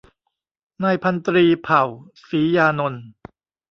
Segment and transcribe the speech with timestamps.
[0.83, 1.83] นายพันตรี เผ่า
[2.27, 3.03] ศรียานนท์